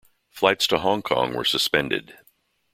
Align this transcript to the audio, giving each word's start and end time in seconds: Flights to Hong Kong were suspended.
Flights 0.31 0.65
to 0.65 0.79
Hong 0.79 1.03
Kong 1.03 1.35
were 1.35 1.45
suspended. 1.45 2.17